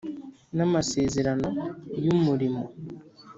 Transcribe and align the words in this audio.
N 0.55 0.59
amasezerano 0.67 1.47
y 2.03 2.07
umurimo 2.15 2.61